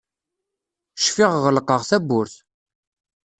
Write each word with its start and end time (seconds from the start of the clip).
Cfiɣ 1.03 1.31
ɣelqeɣ 1.43 1.81
tawwurt. 1.89 2.33